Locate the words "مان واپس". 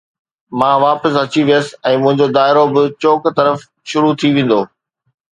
0.59-1.13